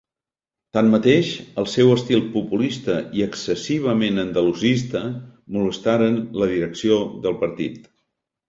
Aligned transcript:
Tanmateix, 0.75 1.27
el 1.63 1.67
seu 1.73 1.91
estil 1.95 2.23
populista 2.37 2.95
i 3.19 3.23
excessivament 3.27 4.23
andalusista 4.25 5.03
molestaren 5.59 6.19
la 6.43 6.49
direcció 6.57 7.01
del 7.29 7.39
partit. 7.45 7.89